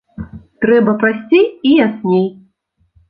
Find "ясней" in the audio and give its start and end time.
1.85-2.27